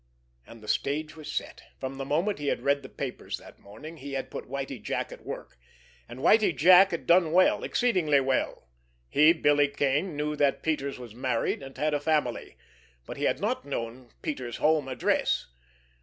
[0.47, 1.61] And the stage was set.
[1.79, 5.11] From the moment he had read the papers that morning, he had put Whitie Jack
[5.11, 8.67] at work—and Whitie Jack had done well, exceedingly well.
[9.09, 12.57] He, Billy Kane, knew that Peters was married and had a family,
[13.05, 15.45] but he had not known Peters' home address.